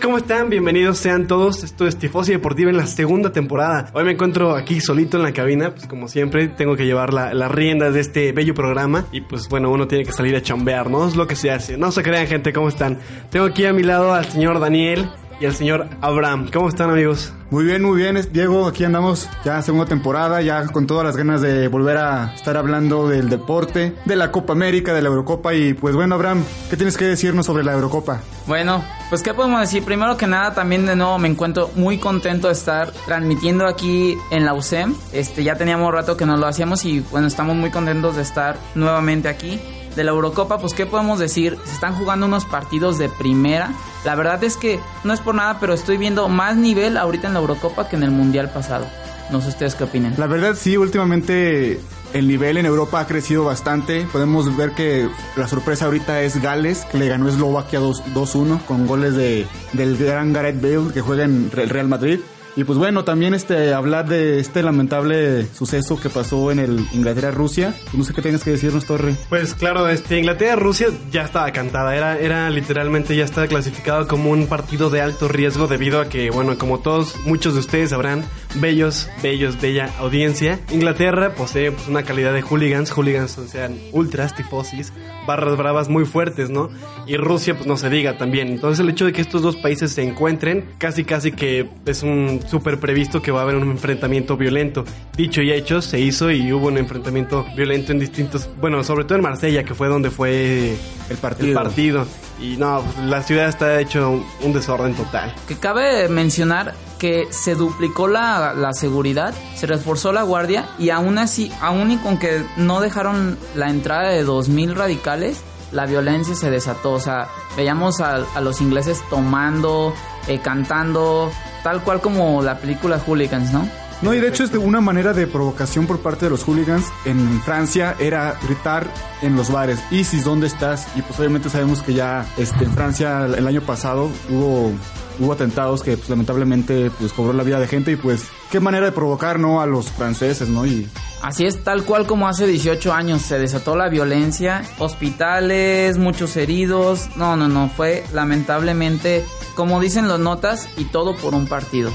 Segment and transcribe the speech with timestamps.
[0.00, 0.48] ¿Cómo están?
[0.48, 1.62] Bienvenidos sean todos.
[1.62, 3.90] Esto es Tifosi Deportiva en la segunda temporada.
[3.92, 7.34] Hoy me encuentro aquí solito en la cabina, pues como siempre tengo que llevar las
[7.34, 10.88] la riendas de este bello programa y pues bueno, uno tiene que salir a chambear,
[10.90, 11.10] ¿no?
[11.14, 11.76] Lo que se hace.
[11.76, 12.98] No se crean gente, ¿cómo están?
[13.30, 15.10] Tengo aquí a mi lado al señor Daniel
[15.40, 16.48] y al señor Abraham.
[16.52, 17.32] ¿Cómo están amigos?
[17.50, 18.66] Muy bien, muy bien, Diego.
[18.66, 23.08] Aquí andamos ya segunda temporada, ya con todas las ganas de volver a estar hablando
[23.08, 25.54] del deporte, de la Copa América, de la Eurocopa.
[25.54, 28.20] Y pues bueno, Abraham, ¿qué tienes que decirnos sobre la Eurocopa?
[28.46, 29.82] Bueno, pues qué podemos decir.
[29.82, 34.44] Primero que nada, también de nuevo me encuentro muy contento de estar transmitiendo aquí en
[34.44, 34.94] la UCEM.
[35.12, 38.58] Este, ya teníamos rato que no lo hacíamos y bueno, estamos muy contentos de estar
[38.74, 39.58] nuevamente aquí
[39.98, 41.58] de la Eurocopa, pues ¿qué podemos decir?
[41.64, 43.72] Se están jugando unos partidos de primera.
[44.04, 47.34] La verdad es que no es por nada, pero estoy viendo más nivel ahorita en
[47.34, 48.86] la Eurocopa que en el Mundial pasado.
[49.30, 50.14] No sé ustedes qué opinan.
[50.16, 51.80] La verdad sí, últimamente
[52.14, 54.06] el nivel en Europa ha crecido bastante.
[54.12, 59.16] Podemos ver que la sorpresa ahorita es Gales, que le ganó Eslovaquia 2-1 con goles
[59.16, 62.20] de, del gran Gareth Bale que juega en el Real Madrid.
[62.56, 67.74] Y pues bueno, también este hablar de este lamentable suceso que pasó en el Inglaterra-Rusia.
[67.92, 69.14] No sé qué tengas que decirnos, Torre.
[69.28, 71.94] Pues claro, este Inglaterra-Rusia ya estaba cantada.
[71.96, 76.30] Era, era literalmente ya estaba clasificado como un partido de alto riesgo debido a que,
[76.30, 78.24] bueno, como todos, muchos de ustedes sabrán,
[78.56, 80.60] bellos, bellos, bella audiencia.
[80.70, 84.92] Inglaterra posee pues, una calidad de hooligans, hooligans, o sea, ultras, tifosis,
[85.26, 86.70] barras bravas muy fuertes, ¿no?
[87.06, 88.48] Y Rusia, pues no se diga también.
[88.48, 92.40] Entonces el hecho de que estos dos países se encuentren, casi casi que es un
[92.46, 94.84] súper previsto que va a haber un enfrentamiento violento.
[95.16, 99.16] Dicho y hecho, se hizo y hubo un enfrentamiento violento en distintos, bueno, sobre todo
[99.16, 100.74] en Marsella, que fue donde fue
[101.10, 101.48] el partido.
[101.48, 102.06] El partido.
[102.40, 105.34] Y no, pues, la ciudad está hecho un desorden total.
[105.46, 111.18] Que cabe mencionar que se duplicó la, la, seguridad, se reforzó la guardia y aún
[111.18, 115.40] así, aún y con que no dejaron la entrada de 2.000 radicales,
[115.72, 116.92] la violencia se desató.
[116.92, 119.94] O sea, veíamos a, a los ingleses tomando,
[120.26, 121.30] eh, cantando,
[121.62, 123.68] tal cual como la película Hooligans, ¿no?
[124.00, 126.86] No, y de hecho es de una manera de provocación por parte de los hooligans
[127.04, 128.86] en Francia era gritar
[129.22, 130.86] en los bares, Isis, ¿dónde estás?
[130.94, 134.72] Y pues obviamente sabemos que ya este, en Francia el año pasado hubo
[135.18, 138.86] hubo atentados que pues, lamentablemente pues cobró la vida de gente y pues qué manera
[138.86, 140.88] de provocar no a los franceses no y
[141.22, 147.08] Así es, tal cual como hace 18 años se desató la violencia, hospitales, muchos heridos,
[147.16, 149.24] no, no, no, fue lamentablemente,
[149.56, 151.90] como dicen las notas, y todo por un partido.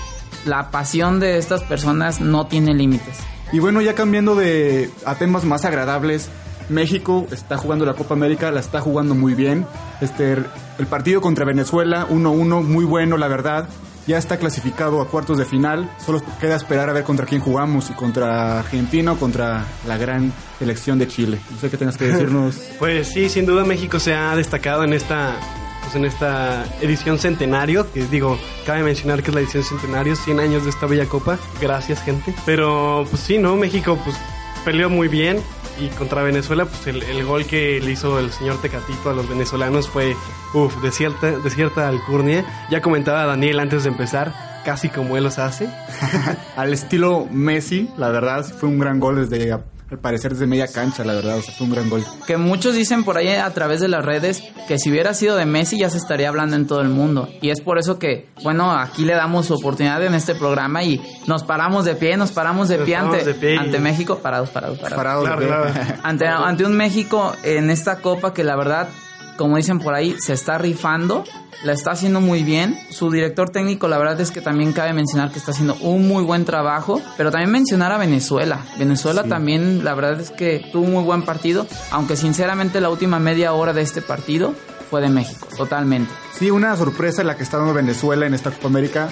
[0.45, 3.15] La pasión de estas personas no tiene límites.
[3.53, 6.29] Y bueno, ya cambiando de a temas más agradables,
[6.69, 9.65] México está jugando la Copa América, la está jugando muy bien.
[10.01, 13.67] Este, el partido contra Venezuela, 1-1, muy bueno, la verdad.
[14.05, 15.89] Ya está clasificado a cuartos de final.
[16.05, 20.33] Solo queda esperar a ver contra quién jugamos, y contra Argentina o contra la gran
[20.59, 21.39] selección de Chile.
[21.51, 22.59] No sé qué tengas que decirnos.
[22.79, 25.37] pues sí, sin duda México se ha destacado en esta
[25.83, 30.39] pues en esta edición centenario, que digo, cabe mencionar que es la edición centenario, 100
[30.39, 32.33] años de esta bella copa, gracias gente.
[32.45, 33.55] Pero pues sí, ¿no?
[33.57, 34.15] México pues
[34.63, 35.41] peleó muy bien,
[35.79, 39.89] y contra Venezuela, pues el, gol que le hizo el señor Tecatito a los venezolanos
[39.89, 40.15] fue,
[40.53, 42.45] uff, de cierta, de cierta alcurnia.
[42.69, 45.69] Ya comentaba Daniel antes de empezar, casi como él los hace.
[46.55, 49.51] Al estilo Messi, la verdad, fue un gran gol desde
[49.93, 52.03] al parecer desde media cancha, la verdad, o sea, fue un gran gol.
[52.25, 55.45] Que muchos dicen por ahí a través de las redes que si hubiera sido de
[55.45, 57.29] Messi ya se estaría hablando en todo el mundo.
[57.41, 61.43] Y es por eso que, bueno, aquí le damos oportunidad en este programa y nos
[61.43, 65.29] paramos de pie, nos paramos de pie, ante, ante México, parados, parados, parados.
[66.03, 68.87] ante, ante un México en esta copa que la verdad,
[69.37, 71.23] como dicen por ahí, se está rifando
[71.63, 72.77] la está haciendo muy bien.
[72.89, 76.23] Su director técnico, la verdad es que también cabe mencionar que está haciendo un muy
[76.23, 78.59] buen trabajo, pero también mencionar a Venezuela.
[78.77, 83.19] Venezuela también, la verdad es que tuvo un muy buen partido, aunque sinceramente la última
[83.19, 84.53] media hora de este partido
[84.89, 86.11] fue de México, totalmente.
[86.37, 89.09] Sí, una sorpresa la que está dando Venezuela en esta Copa América.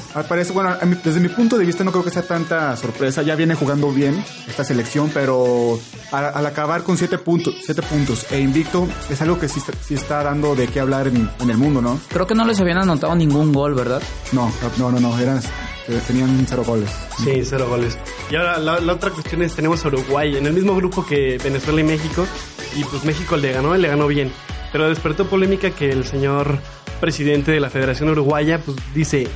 [0.54, 3.22] Bueno, desde mi punto de vista no creo que sea tanta sorpresa.
[3.22, 5.80] Ya viene jugando bien esta selección, pero
[6.12, 9.62] al, acabar con siete puntos, siete puntos e invicto es algo que sí,
[9.94, 12.00] está dando de qué hablar en, el mundo, ¿no?
[12.10, 14.02] Creo que no les habían anotado ningún gol, ¿verdad?
[14.32, 15.40] No, no, no, no, eran
[15.88, 16.90] eh, tenían cero goles.
[17.24, 17.98] Sí, cero goles.
[18.30, 21.38] Y ahora la, la, otra cuestión es, tenemos a Uruguay, en el mismo grupo que
[21.44, 22.26] Venezuela y México,
[22.76, 24.32] y pues México le ganó, le ganó bien.
[24.72, 26.58] Pero despertó polémica que el señor
[27.00, 29.28] presidente de la Federación Uruguaya pues dice,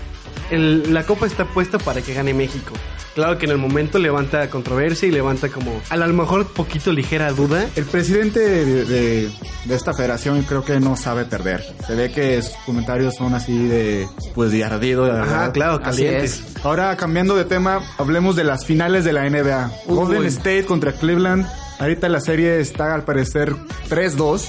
[0.52, 2.74] el- la copa está puesta para que gane México.
[3.16, 7.32] Claro que en el momento levanta controversia y levanta como a lo mejor poquito ligera
[7.32, 7.66] duda.
[7.78, 9.30] El presidente de, de-
[9.64, 11.64] de esta federación creo que no sabe perder.
[11.88, 14.06] Se ve que sus comentarios son así de,
[14.36, 15.44] pues, de ardido, de verdad.
[15.44, 16.44] Ajá, claro, Así calientes.
[16.64, 19.72] Ahora, cambiando de tema, hablemos de las finales de la NBA.
[19.88, 19.96] Uy.
[19.96, 21.48] Golden State contra Cleveland.
[21.80, 23.56] Ahorita la serie está al parecer
[23.90, 24.46] 3-2.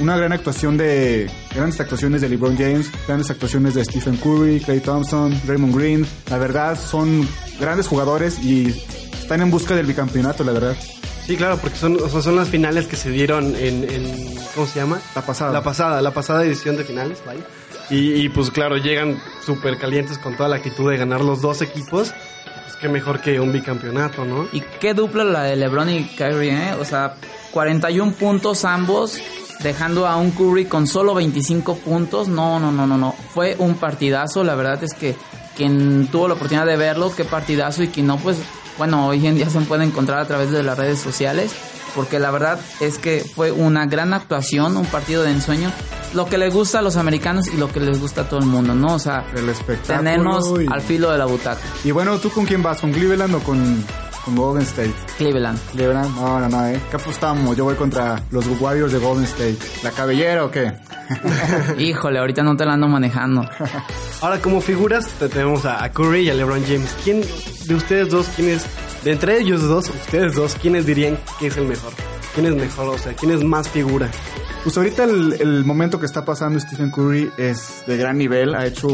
[0.00, 1.30] Una gran actuación de...
[1.54, 2.90] Grandes actuaciones de LeBron James.
[3.06, 6.06] Grandes actuaciones de Stephen Curry, Clay Thompson, Raymond Green.
[6.30, 7.28] La verdad, son
[7.60, 8.68] grandes jugadores y
[9.12, 10.76] están en busca del bicampeonato, la verdad.
[11.26, 14.66] Sí, claro, porque son, o sea, son las finales que se dieron en, en- ¿cómo
[14.66, 15.00] se llama?
[15.14, 15.52] La pasada.
[15.52, 17.40] La pasada, la pasada edición de finales, vaya.
[17.90, 21.60] Y, y, pues claro, llegan súper calientes con toda la actitud de ganar los dos
[21.60, 22.14] equipos.
[22.70, 24.46] Pues qué mejor que un bicampeonato, ¿no?
[24.52, 26.74] Y qué dupla la de LeBron y Kyrie, ¿eh?
[26.78, 27.16] O sea,
[27.50, 29.18] 41 puntos ambos,
[29.60, 32.28] dejando a un Curry con solo 25 puntos.
[32.28, 33.12] No, no, no, no, no.
[33.34, 34.44] Fue un partidazo.
[34.44, 35.16] La verdad es que
[35.56, 37.82] quien tuvo la oportunidad de verlo, qué partidazo.
[37.82, 38.36] Y quien no, pues,
[38.78, 41.52] bueno, hoy en día se puede encontrar a través de las redes sociales.
[41.94, 45.72] Porque la verdad es que fue una gran actuación, un partido de ensueño.
[46.14, 48.46] Lo que les gusta a los americanos y lo que les gusta a todo el
[48.46, 48.94] mundo, ¿no?
[48.94, 49.98] O sea, El espectáculo.
[49.98, 51.60] tenernos y- al filo de la butaca.
[51.84, 52.80] Y bueno, ¿tú con quién vas?
[52.80, 53.84] ¿Con Cleveland o con,
[54.24, 54.92] con Golden State?
[55.18, 55.58] Cleveland.
[55.72, 56.80] Cleveland, no, no, no, ¿eh?
[56.90, 57.56] ¿Qué apostamos?
[57.56, 59.58] Yo voy contra los Warriors de Golden State.
[59.84, 60.72] ¿La cabellera o qué?
[61.78, 63.48] Híjole, ahorita no te la ando manejando.
[64.20, 66.94] Ahora, como figuras, te- tenemos a Curry y a LeBron James.
[67.04, 67.22] ¿Quién
[67.66, 68.64] de ustedes dos, quién es,
[69.04, 71.92] de entre ellos dos, ustedes dos, quiénes dirían que es el mejor?
[72.34, 72.88] ¿Quién es mejor?
[72.88, 74.10] O sea, ¿quién es más figura?
[74.62, 78.54] Pues ahorita el, el momento que está pasando Stephen Curry es de gran nivel.
[78.54, 78.88] Ha hecho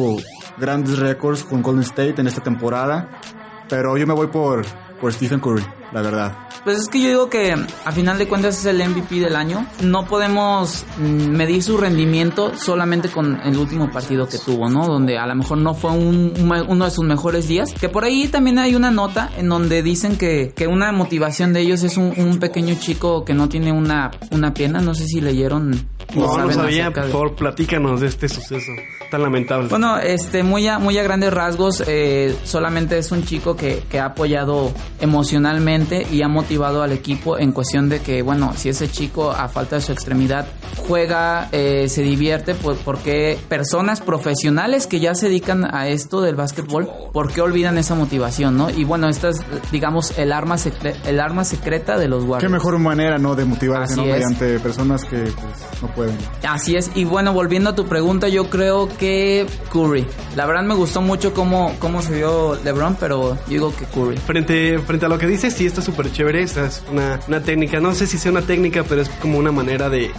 [0.58, 3.20] grandes récords con Golden State en esta temporada.
[3.68, 4.64] Pero yo me voy por,
[5.00, 6.36] por Stephen Curry, la verdad.
[6.64, 7.52] Pues es que yo digo que
[7.84, 9.66] a final de cuentas es el MVP del año.
[9.82, 14.86] No podemos mm, medir su rendimiento solamente con el último partido que tuvo, ¿no?
[14.86, 17.72] Donde a lo mejor no fue un- un- uno de sus mejores días.
[17.72, 21.60] Que por ahí también hay una nota en donde dicen que, que una motivación de
[21.60, 24.80] ellos es un, un pequeño chico que no tiene una, una pierna.
[24.80, 25.70] No sé si leyeron.
[26.14, 28.72] No, no sabía, por de- favor, platícanos de este suceso
[29.10, 29.68] tan lamentable.
[29.68, 33.98] Bueno, este, muy a, muy a grandes rasgos, eh, solamente es un chico que, que
[34.00, 35.75] ha apoyado emocionalmente
[36.10, 39.76] y ha motivado al equipo en cuestión de que, bueno, si ese chico a falta
[39.76, 40.46] de su extremidad
[40.76, 46.36] juega, eh, se divierte, pues porque personas profesionales que ya se dedican a esto del
[46.36, 48.70] básquetbol, ¿por qué olvidan esa motivación, no?
[48.70, 49.40] Y bueno, esta es,
[49.72, 52.52] digamos, el arma, secre- el arma secreta de los Qué Warriors.
[52.52, 53.34] mejor manera, ¿no?
[53.34, 54.04] De motivarse, ¿no?
[54.04, 56.16] Mediante personas que pues, no pueden.
[56.48, 60.06] Así es, y bueno, volviendo a tu pregunta, yo creo que Curry.
[60.36, 64.16] La verdad me gustó mucho cómo, cómo se vio LeBron, pero yo digo que Curry.
[64.18, 66.42] Frente, frente a lo que dices, sí está súper chévere.
[66.42, 67.80] Esta es una, una técnica.
[67.80, 70.10] No sé si sea una técnica, pero es como una manera de,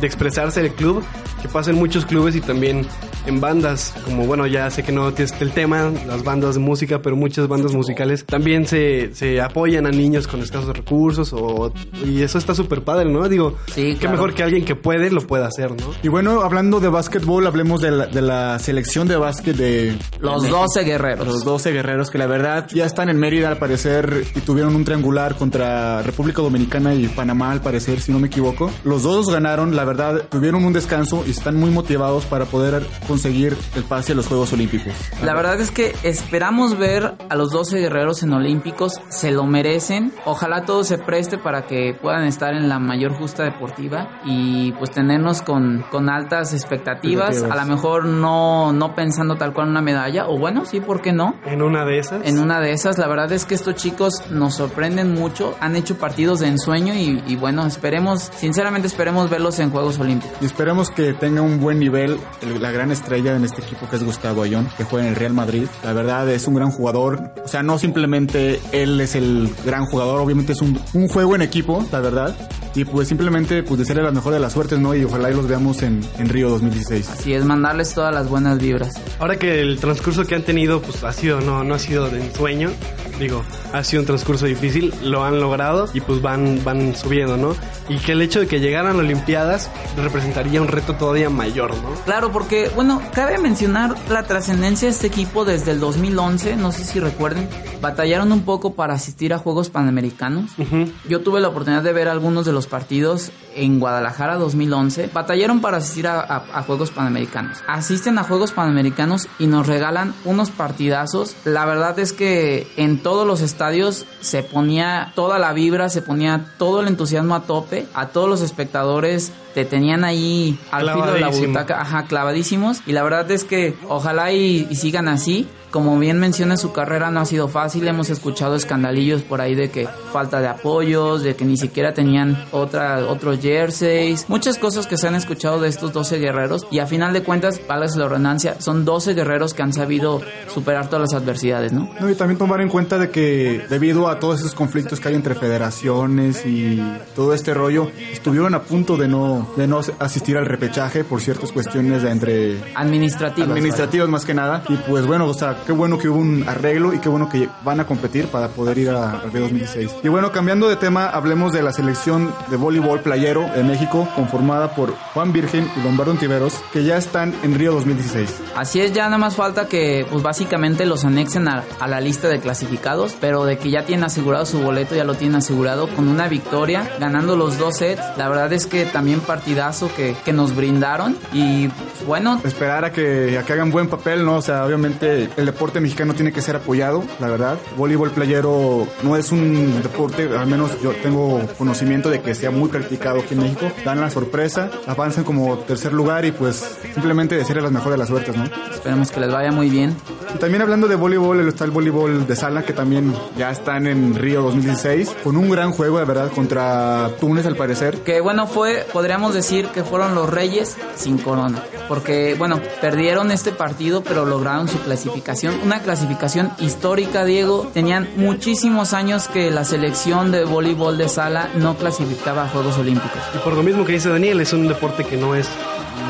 [0.00, 1.02] de expresarse del club.
[1.42, 2.84] Que pasa en muchos clubes y también
[3.26, 3.94] en bandas.
[4.04, 7.46] Como bueno, ya sé que no tienes el tema, las bandas de música, pero muchas
[7.46, 11.32] bandas musicales también se, se apoyan a niños con escasos recursos.
[11.32, 11.72] O,
[12.04, 13.28] y eso está súper padre, ¿no?
[13.28, 14.16] Digo, Sí, qué claro.
[14.16, 15.92] mejor que alguien que puede lo pueda hacer, ¿no?
[16.02, 19.96] Y bueno, hablando de básquetbol, hablemos de la, de la selección de básquet de...
[20.18, 21.26] Los de 12 guerreros.
[21.26, 24.84] Los 12 guerreros que la verdad ya están en Mérida al parecer y tuvieron un
[24.84, 28.72] triangular contra República Dominicana y Panamá al parecer, si no me equivoco.
[28.82, 33.56] Los dos ganaron, la verdad, tuvieron un descanso y están muy motivados para poder conseguir
[33.74, 34.92] el pase a los Juegos Olímpicos.
[35.24, 40.12] La verdad es que esperamos ver a los 12 guerreros en Olímpicos, se lo merecen.
[40.26, 44.90] Ojalá todo se preste para que puedan estar en la mayor justa deportiva y pues
[44.90, 47.30] tenernos con, con altas expectativas.
[47.30, 47.58] Expectativas.
[47.58, 51.12] A lo mejor no, no pensando tal cual una medalla, o bueno, sí, ¿por qué
[51.12, 51.34] no?
[51.46, 52.26] En una de esas.
[52.26, 55.96] En una de esas, la verdad es que estos chicos nos sorprenden mucho, han hecho
[55.96, 60.36] partidos de ensueño y, y bueno, esperemos, sinceramente esperemos verlos en Juegos Olímpicos.
[60.40, 63.96] Y esperemos que tenga un buen nivel el- la gran estrella en este equipo que
[63.96, 65.66] es Gustavo Ayón, que juega en el Real Madrid.
[65.84, 67.32] La verdad es un gran jugador.
[67.44, 71.42] O sea, no simplemente él es el gran jugador, obviamente es un, un juego en
[71.42, 72.36] equipo, la verdad.
[72.74, 74.94] Y pues simplemente pues desearle la mejor de las suertes, ¿no?
[74.94, 77.08] Y ojalá y los veamos en, en Río 2016.
[77.08, 78.92] Así es, mandarles todas las buenas vibras.
[79.18, 82.20] Ahora que el transcurso que han tenido, pues ha sido, no, no ha sido de
[82.20, 82.70] ensueño.
[83.18, 87.54] Digo, ha sido un transcurso difícil, lo han logrado y pues van, van subiendo, ¿no?
[87.88, 91.90] Y que el hecho de que llegaran a Olimpiadas representaría un reto todavía mayor, ¿no?
[92.04, 96.84] Claro, porque, bueno, cabe mencionar la trascendencia de este equipo desde el 2011, no sé
[96.84, 97.48] si recuerden,
[97.80, 100.50] batallaron un poco para asistir a Juegos Panamericanos.
[100.58, 100.86] Ujú.
[101.08, 105.10] Yo tuve la oportunidad de ver algunos de los partidos en Guadalajara 2011.
[105.12, 107.58] Batallaron para asistir a, a- a Juegos Panamericanos.
[107.66, 111.34] Asisten a Juegos Panamericanos y nos regalan unos partidazos.
[111.44, 116.44] La verdad es que en todos los estadios se ponía toda la vibra, se ponía
[116.58, 121.18] todo el entusiasmo a tope, a todos los espectadores te tenían ahí al filo de
[121.18, 122.80] la butaca, ajá, clavadísimos.
[122.86, 125.48] Y la verdad es que ojalá y, y sigan así.
[125.70, 129.70] Como bien menciona su carrera no ha sido fácil, hemos escuchado escandalillos por ahí de
[129.70, 134.96] que falta de apoyos, de que ni siquiera tenían otra, otros jerseys, muchas cosas que
[134.96, 138.58] se han escuchado de estos 12 guerreros y a final de cuentas, válgase la redundancia,
[138.62, 140.22] son 12 guerreros que han sabido
[140.54, 141.90] superar todas las adversidades, ¿no?
[142.00, 145.16] No, y también tomar en cuenta de que debido a todos esos conflictos que hay
[145.16, 146.82] entre federaciones y
[147.14, 151.52] todo este rollo, estuvieron a punto de no, de no asistir al repechaje por ciertas
[151.52, 153.50] cuestiones de entre Administrativas.
[153.50, 154.62] administrativos más que nada.
[154.68, 157.48] Y pues bueno, o sea, qué bueno que hubo un arreglo y qué bueno que
[157.64, 159.96] van a competir para poder ir a, al Río 2016.
[160.02, 164.74] Y bueno, cambiando de tema, hablemos de la selección de voleibol playero de México, conformada
[164.74, 168.42] por Juan Virgen y Lombardo Ontiveros, que ya están en Río 2016.
[168.56, 172.28] Así es, ya nada más falta que pues básicamente los anexen a, a la lista
[172.28, 176.08] de clasificados, pero de que ya tienen asegurado su boleto, ya lo tienen asegurado con
[176.08, 178.02] una victoria, ganando los dos sets.
[178.16, 181.68] La verdad es que también partidazo que, que nos brindaron y
[182.06, 184.36] bueno, Esperar a que, a que hagan buen papel, ¿no?
[184.36, 187.58] O sea, obviamente el deporte mexicano tiene que ser apoyado, la verdad.
[187.76, 192.70] Voleibol playero no es un deporte, al menos yo tengo conocimiento de que sea muy
[192.70, 193.70] practicado aquí en México.
[193.84, 198.08] Dan la sorpresa, avanzan como tercer lugar y pues simplemente desearles las mejores de las
[198.08, 198.44] suertes, ¿no?
[198.72, 199.94] esperemos que les vaya muy bien.
[200.34, 204.14] Y también hablando de voleibol, está el voleibol de sala que también ya están en
[204.14, 208.02] Río 2016 con un gran juego de verdad contra Túnez al parecer.
[208.02, 211.62] Que bueno, fue, podríamos decir que fueron los Reyes sin corona.
[211.88, 215.54] Porque bueno, perdieron este partido, pero lograron su clasificación.
[215.64, 217.68] Una clasificación histórica, Diego.
[217.72, 223.20] Tenían muchísimos años que la selección de voleibol de sala no clasificaba a Juegos Olímpicos.
[223.34, 225.48] Y por lo mismo que dice Daniel, es un deporte que no es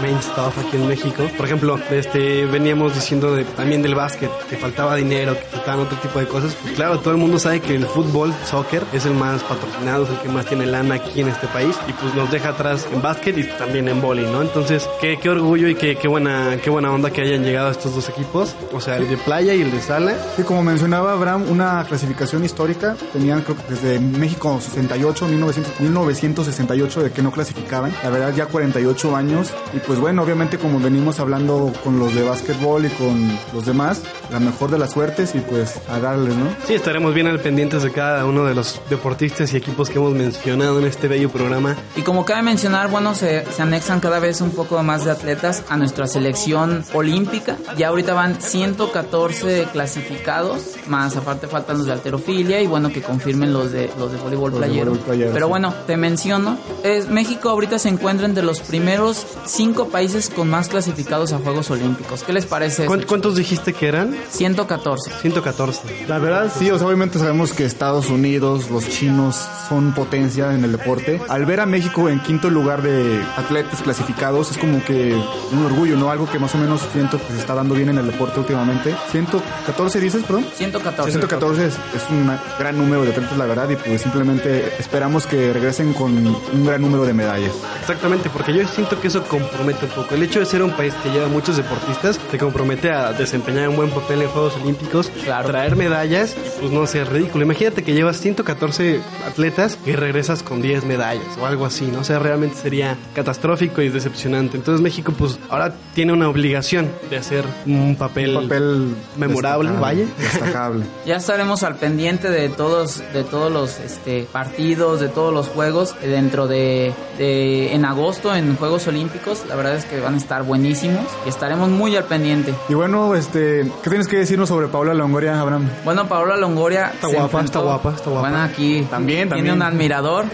[0.01, 1.29] main stuff aquí en México.
[1.37, 5.99] Por ejemplo, este veníamos diciendo de, también del básquet, que faltaba dinero, que faltaban otro
[5.99, 6.57] tipo de cosas.
[6.63, 10.11] Pues claro, todo el mundo sabe que el fútbol, soccer, es el más patrocinado, es
[10.11, 11.77] el que más tiene lana aquí en este país.
[11.89, 14.43] Y pues nos deja atrás en básquet y también en vóley, ¿no?
[14.43, 17.95] Entonces, qué, qué orgullo y qué, qué, buena, qué buena onda que hayan llegado estos
[17.95, 18.55] dos equipos.
[18.73, 20.15] O sea, el de playa y el de sala.
[20.37, 22.97] Sí, como mencionaba Abraham, una clasificación histórica.
[23.13, 27.93] Tenían desde México 68, 1900, 1968 de que no clasificaban.
[28.03, 29.53] La verdad ya 48 años.
[29.79, 34.03] Y pues bueno, obviamente como venimos hablando con los de básquetbol y con los demás,
[34.29, 36.47] la mejor de las suertes y pues a darles, ¿no?
[36.67, 40.15] Sí, estaremos bien al pendientes de cada uno de los deportistas y equipos que hemos
[40.15, 41.77] mencionado en este bello programa.
[41.95, 45.63] Y como cabe mencionar, bueno, se, se anexan cada vez un poco más de atletas
[45.69, 47.57] a nuestra selección olímpica.
[47.77, 53.53] Ya ahorita van 114 clasificados, más aparte faltan los de alterofilia y bueno, que confirmen
[53.53, 54.87] los de los de voleibol Los de playero.
[54.91, 55.51] voleibol playero, Pero sí.
[55.51, 59.25] bueno, te menciono, es, México ahorita se encuentra entre los primeros
[59.59, 62.23] cinco países con más clasificados a Juegos Olímpicos.
[62.23, 62.87] ¿Qué les parece?
[62.87, 63.09] ¿Cuánt- eso?
[63.09, 64.17] ¿Cuántos dijiste que eran?
[64.31, 65.11] 114.
[65.21, 65.81] 114.
[66.07, 69.35] La verdad, sí, o sea, obviamente sabemos que Estados Unidos, los chinos
[69.69, 71.21] son potencia en el deporte.
[71.29, 75.97] Al ver a México en quinto lugar de atletas clasificados, es como que un orgullo,
[75.97, 76.09] ¿no?
[76.13, 78.95] Algo que más o menos siento que se está dando bien en el deporte últimamente.
[79.11, 80.47] 114 dices, perdón.
[80.55, 81.11] 114.
[81.11, 85.53] 114 es, es un gran número de atletas, la verdad, y pues simplemente esperamos que
[85.53, 87.53] regresen con un gran número de medallas.
[87.81, 90.15] Exactamente, porque yo siento que eso compromete un poco.
[90.15, 93.77] El hecho de ser un país que lleva muchos deportistas te compromete a desempeñar un
[93.77, 95.49] buen papel en Juegos Olímpicos, Claro.
[95.49, 97.45] traer medallas pues no ser ridículo.
[97.45, 102.01] Imagínate que llevas 114 atletas y regresas con 10 medallas o algo así, ¿no?
[102.01, 104.57] O sea, realmente sería catastrófico y decepcionante.
[104.57, 110.03] Entonces México pues ahora tiene una obligación de hacer un papel, Un papel memorable, destacable,
[110.05, 110.13] vaya.
[110.19, 110.85] Destacable.
[111.07, 115.95] Ya estaremos al pendiente de todos, de todos los este, partidos, de todos los juegos
[116.03, 119.38] eh, dentro de, de- en agosto en Juegos Olímpicos.
[119.47, 122.55] La verdad es que van a estar buenísimos y estaremos muy al pendiente.
[122.69, 125.69] Y bueno, este, ¿qué tienes que decirnos sobre Paula Longoria, Abraham?
[125.85, 128.29] Bueno, Paola Longoria Está guapa, enfrentó- está guapa, está guapa.
[128.29, 129.55] Bueno, aquí También, tiene también.
[129.57, 130.25] un admirador.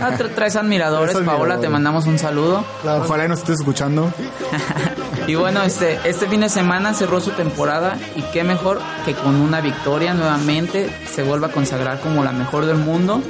[0.00, 2.64] Ah, traes admiradores, Paola, te mandamos un saludo.
[2.84, 4.12] Ojalá y nos estés escuchando.
[5.26, 9.36] Y bueno, este, este fin de semana cerró su temporada y qué mejor que con
[9.36, 13.22] una victoria nuevamente se vuelva a consagrar como la mejor del mundo.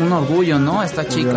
[0.00, 0.82] Un orgullo, ¿no?
[0.82, 1.30] Esta chica.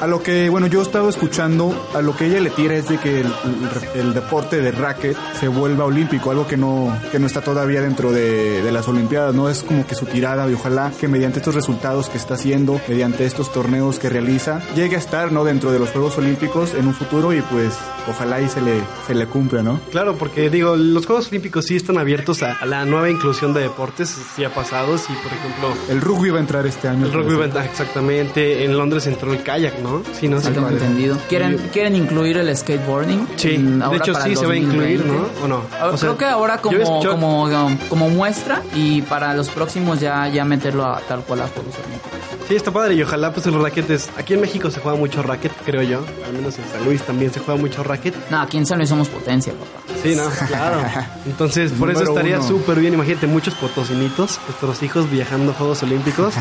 [0.00, 2.98] A lo que, bueno, yo estaba escuchando, a lo que ella le tira es de
[2.98, 7.26] que el, el- el deporte de racket se vuelva olímpico, algo que no, que no
[7.26, 9.48] está todavía dentro de, de las Olimpiadas, ¿no?
[9.48, 13.24] Es como que su tirada y ojalá que mediante estos resultados que está haciendo, mediante
[13.24, 15.44] estos torneos que realiza, llegue a estar, ¿no?
[15.44, 17.74] Dentro de los Juegos Olímpicos en un futuro y pues
[18.10, 19.80] ojalá y se le, se le cumpla, ¿no?
[19.90, 23.62] Claro, porque digo, los Juegos Olímpicos sí están abiertos a, a la nueva inclusión de
[23.62, 27.06] deportes, sí ha pasado, sí, por ejemplo, El rugby va a entrar este año.
[27.06, 30.02] el rugby va- exactamente, en Londres entró el kayak, ¿no?
[30.18, 30.52] Sí, no Sí, sé.
[30.52, 31.18] tengo entendido.
[31.28, 33.26] Quieren, quieren incluir el skateboarding.
[33.36, 35.38] Sí, en- de ahora hecho para sí se va a incluir, 2020.
[35.40, 35.44] ¿no?
[35.44, 35.62] ¿O no?
[35.92, 40.44] O sea, Creo que ahora como, um, como muestra y para los próximos ya, ya
[40.44, 42.10] meterlo a tal cual a Juegos Olímpicos.
[42.48, 44.10] Sí, está padre y ojalá pues los raquetes.
[44.18, 46.04] Aquí en México se juega mucho racket, creo yo.
[46.26, 48.14] Al menos en San Luis también se juega mucho racket.
[48.30, 49.83] No, aquí en San Luis somos potencia, papá.
[50.04, 50.78] Sí, no, claro.
[51.26, 52.94] Entonces, por eso estaría súper bien.
[52.94, 56.34] Imagínate, muchos potosinitos, nuestros hijos viajando a Juegos Olímpicos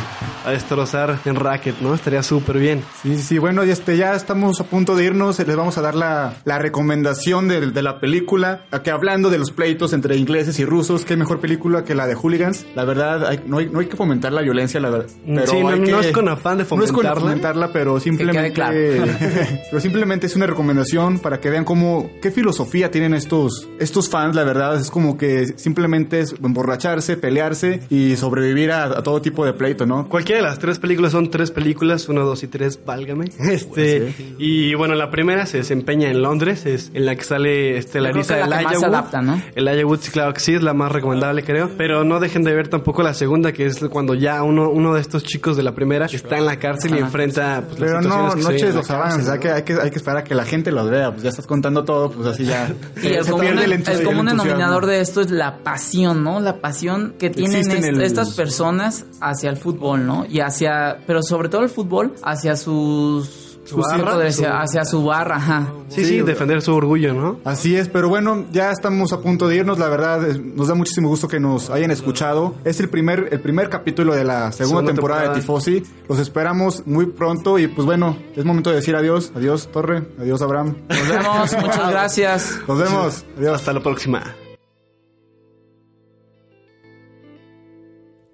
[0.46, 1.96] a destrozar en racket, ¿no?
[1.96, 2.84] Estaría súper bien.
[3.02, 3.38] Sí, sí.
[3.40, 5.40] Bueno, y este, ya estamos a punto de irnos.
[5.40, 8.66] Les vamos a dar la, la recomendación de, de la película.
[8.72, 12.16] Aquí hablando de los pleitos entre ingleses y rusos, qué mejor película que la de
[12.16, 12.66] Hooligans.
[12.76, 15.08] La verdad, hay- no, hay, no hay que fomentar la violencia, la verdad.
[15.26, 17.22] Pero Sí, no- es con afán de No es con fomentarla.
[17.22, 18.52] fomentarla, pero simplemente.
[18.54, 18.76] claro.
[19.70, 24.36] pero simplemente es una recomendación para que vean cómo, qué filosofía tienen estos, estos fans,
[24.36, 24.80] la verdad.
[24.80, 29.86] Es como que simplemente es emborracharse, pelearse y sobrevivir a, a todo tipo de pleito,
[29.86, 30.08] ¿no?
[30.10, 33.26] Cualquiera de las tres películas son tres películas, uno, dos y tres, válgame.
[33.40, 37.78] Este, Pues y bueno, la primera se desempeña en Londres, es en la que sale
[37.78, 38.84] este, es que más Elijah Wood.
[38.86, 39.42] adapta, ¿no?
[39.56, 41.70] Elijah Wood, sí, claro que sí, es la más recomendable, creo.
[41.78, 45.02] Pero no dejen de ver tampoco la segunda, que es cuando ya uno, uno de
[45.02, 47.06] estos chicos de la primera está en la cárcel y Ajá.
[47.06, 49.30] enfrenta pues, las Pero situaciones no, que no se viven eches en la los avances,
[49.30, 51.30] hay que, hay, que, hay que esperar a que la gente los vea, pues ya
[51.30, 52.72] estás contando todo, pues así ya.
[53.04, 56.40] Y el se común, pierde el, entusi- común denominador de esto es la pasión, ¿no?
[56.40, 60.26] La pasión que tienen est- el- estas personas hacia el fútbol, ¿no?
[60.30, 63.43] Y hacia, pero sobre todo el fútbol, hacia sus...
[63.66, 64.18] Su barra,
[64.62, 65.72] hacia su barra, ajá.
[65.88, 67.40] Sí, Sí, defender su orgullo, ¿no?
[67.46, 70.76] Así es, pero bueno, ya estamos a punto de irnos, la verdad, es- nos da
[70.76, 72.56] muchísimo gusto que nos hayan escuchado.
[72.66, 75.36] Es el primer, el primer capítulo de la segunda, Segunda temporada, temporada.
[75.36, 75.84] de Tifosi.
[76.10, 79.32] Los esperamos muy pronto y pues bueno, es momento de decir adiós.
[79.36, 80.04] Adiós, Torre.
[80.20, 80.76] Adiós, Abraham.
[80.90, 82.60] Nos vemos, muchas gracias.
[82.68, 83.26] Nos vemos.
[83.38, 83.56] Adiós.
[83.56, 84.36] Hasta la próxima.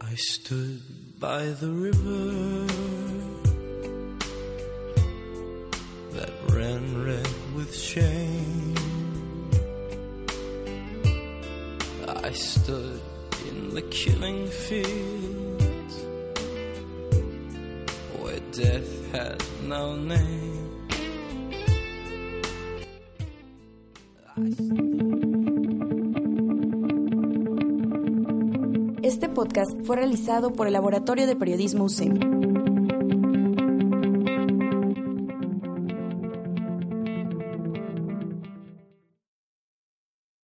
[0.01, 0.79] I stood
[1.19, 2.65] by the river
[6.53, 8.75] ran red with shame.
[12.07, 13.01] I stood
[13.47, 15.95] in the killing fields
[18.19, 20.49] where death had no name.
[29.03, 32.38] Este podcast fue realizado por el Laboratorio de Periodismo UCEM.